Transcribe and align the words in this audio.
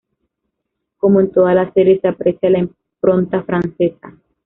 Como 0.97 1.19
en 1.19 1.31
toda 1.31 1.53
la 1.53 1.71
serie, 1.73 2.01
se 2.01 2.07
aprecia 2.07 2.49
la 2.49 2.57
impronta 2.57 3.43
francesa. 3.43 4.17